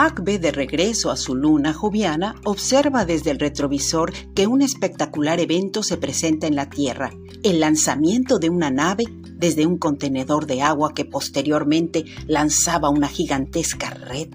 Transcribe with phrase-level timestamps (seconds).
[0.00, 5.82] Akbe, de regreso a su luna joviana, observa desde el retrovisor que un espectacular evento
[5.82, 7.10] se presenta en la Tierra,
[7.42, 13.90] el lanzamiento de una nave desde un contenedor de agua que posteriormente lanzaba una gigantesca
[13.90, 14.28] red,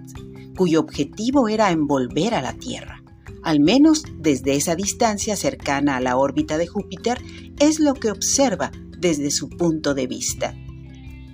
[0.57, 3.01] cuyo objetivo era envolver a la Tierra.
[3.41, 7.21] Al menos desde esa distancia cercana a la órbita de Júpiter,
[7.59, 8.69] es lo que observa
[8.99, 10.53] desde su punto de vista.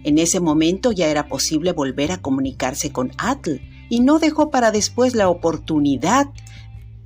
[0.04, 4.72] En ese momento ya era posible volver a comunicarse con Atl, y no dejó para
[4.72, 6.28] después la oportunidad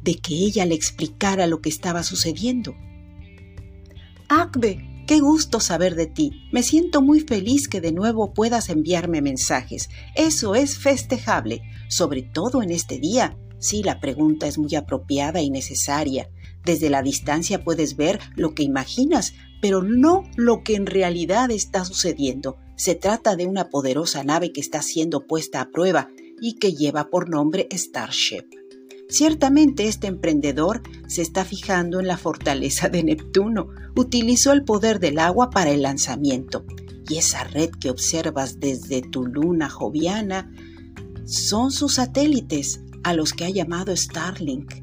[0.03, 2.75] de que ella le explicara lo que estaba sucediendo.
[4.27, 6.49] Akbe, qué gusto saber de ti.
[6.51, 9.89] Me siento muy feliz que de nuevo puedas enviarme mensajes.
[10.15, 13.37] Eso es festejable, sobre todo en este día.
[13.59, 16.29] Sí, la pregunta es muy apropiada y necesaria.
[16.65, 21.85] Desde la distancia puedes ver lo que imaginas, pero no lo que en realidad está
[21.85, 22.57] sucediendo.
[22.75, 26.09] Se trata de una poderosa nave que está siendo puesta a prueba
[26.43, 28.43] y que lleva por nombre Starship.
[29.07, 33.69] Ciertamente este emprendedor se está fijando en la fortaleza de Neptuno.
[33.95, 36.65] Utilizó el poder del agua para el lanzamiento.
[37.07, 40.51] Y esa red que observas desde tu luna joviana
[41.23, 44.73] son sus satélites a los que ha llamado Starlink,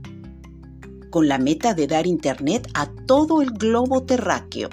[1.11, 4.71] con la meta de dar internet a todo el globo terráqueo.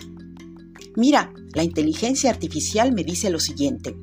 [0.96, 3.98] Mira, la inteligencia artificial me dice lo siguiente.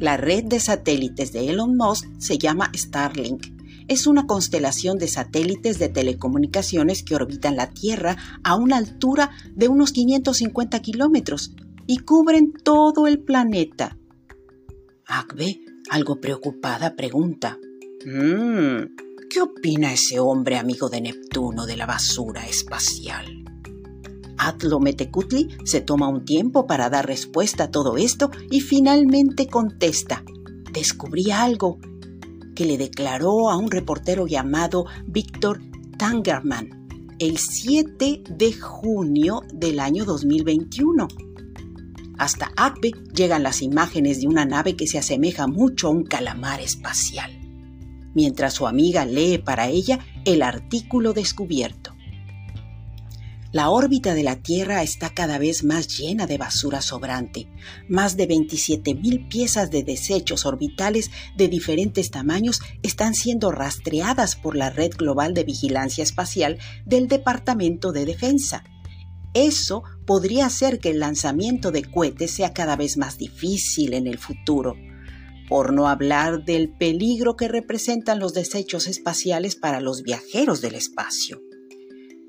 [0.00, 3.48] La red de satélites de Elon Musk se llama Starlink.
[3.86, 9.68] Es una constelación de satélites de telecomunicaciones que orbitan la Tierra a una altura de
[9.68, 11.54] unos 550 kilómetros
[11.86, 13.98] y cubren todo el planeta.
[15.06, 17.58] Agbe, algo preocupada, pregunta.
[18.06, 18.96] Mm,
[19.28, 23.49] ¿Qué opina ese hombre amigo de Neptuno de la basura espacial?
[24.40, 30.24] Atlo Metecutli se toma un tiempo para dar respuesta a todo esto y finalmente contesta.
[30.72, 31.78] Descubrí algo
[32.54, 35.60] que le declaró a un reportero llamado Víctor
[35.98, 36.80] Tangerman
[37.18, 41.06] el 7 de junio del año 2021.
[42.16, 46.60] Hasta Acbe llegan las imágenes de una nave que se asemeja mucho a un calamar
[46.60, 47.30] espacial,
[48.14, 51.89] mientras su amiga lee para ella el artículo descubierto.
[53.52, 57.48] La órbita de la Tierra está cada vez más llena de basura sobrante.
[57.88, 64.70] Más de 27.000 piezas de desechos orbitales de diferentes tamaños están siendo rastreadas por la
[64.70, 68.62] Red Global de Vigilancia Espacial del Departamento de Defensa.
[69.34, 74.18] Eso podría hacer que el lanzamiento de cohetes sea cada vez más difícil en el
[74.18, 74.76] futuro,
[75.48, 81.40] por no hablar del peligro que representan los desechos espaciales para los viajeros del espacio.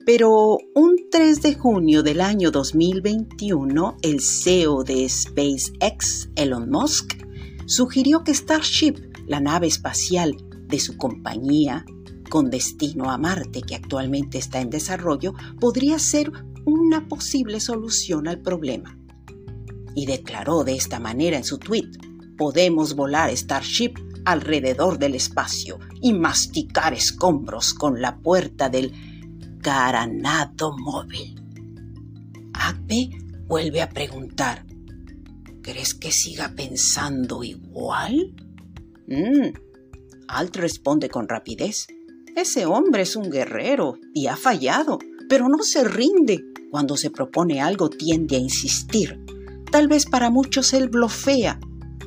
[0.06, 7.24] Pero un 3 de junio del año 2021, el CEO de SpaceX, Elon Musk,
[7.68, 8.96] sugirió que Starship,
[9.28, 10.36] la nave espacial
[10.66, 11.86] de su compañía
[12.32, 16.32] con destino a Marte que actualmente está en desarrollo, podría ser
[16.66, 18.98] una posible solución al problema.
[19.94, 21.92] Y declaró de esta manera en su tweet,
[22.38, 23.94] podemos volar Starship
[24.26, 29.11] alrededor del espacio y masticar escombros con la puerta del
[29.62, 31.40] Caranado móvil.
[32.54, 33.10] Agbe
[33.48, 34.66] vuelve a preguntar,
[35.62, 38.34] ¿crees que siga pensando igual?
[39.08, 39.54] Mm.
[40.28, 41.88] Alt responde con rapidez,
[42.36, 46.46] ese hombre es un guerrero y ha fallado, pero no se rinde.
[46.72, 49.20] Cuando se propone algo tiende a insistir.
[49.70, 51.60] Tal vez para muchos él blofea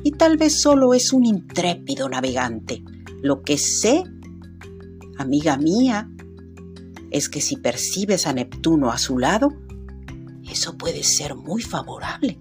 [0.03, 2.83] y tal vez solo es un intrépido navegante.
[3.21, 4.03] Lo que sé,
[5.17, 6.09] amiga mía,
[7.15, 9.47] es que si percibes a Neptuno a su lado,
[10.51, 12.37] eso puede ser muy favorable.